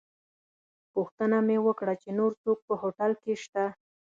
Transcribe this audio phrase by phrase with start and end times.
[0.93, 3.65] پوښتنه مې وکړه چې نور څوک په هوټل کې شته.